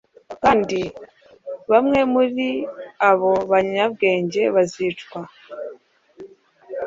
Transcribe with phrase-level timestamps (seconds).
[0.43, 0.79] Kandi
[1.71, 2.47] bamwe muri
[3.09, 5.19] abo banyabwenge bazicwa